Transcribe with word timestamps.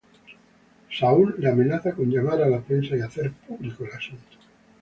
Saul 0.89 1.35
le 1.37 1.47
amenaza 1.51 1.93
con 1.93 2.09
llamar 2.09 2.41
a 2.41 2.47
la 2.49 2.59
prensa 2.59 2.97
y 2.97 3.01
hacer 3.01 3.33
público 3.45 3.85
el 3.85 3.91
asunto. 3.93 4.37